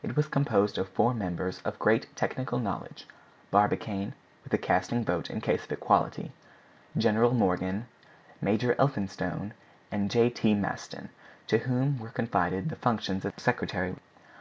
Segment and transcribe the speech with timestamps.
[0.00, 3.04] It was composed of four members of great technical knowledge,
[3.50, 6.30] Barbicane (with a casting vote in case of equality),
[6.96, 7.88] General Morgan,
[8.40, 9.54] Major Elphinstone,
[9.90, 10.30] and J.
[10.30, 10.54] T.
[10.54, 11.08] Maston,
[11.48, 13.96] to whom were confided the functions of secretary.